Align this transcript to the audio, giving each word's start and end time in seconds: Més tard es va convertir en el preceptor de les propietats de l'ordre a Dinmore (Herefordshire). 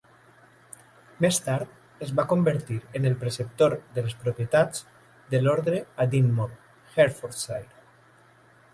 Més 1.25 1.37
tard 1.47 2.01
es 2.05 2.13
va 2.21 2.25
convertir 2.31 2.79
en 3.01 3.05
el 3.11 3.19
preceptor 3.25 3.77
de 3.99 4.07
les 4.07 4.17
propietats 4.25 4.83
de 5.35 5.45
l'ordre 5.45 5.87
a 6.07 6.11
Dinmore 6.17 6.61
(Herefordshire). 6.95 7.83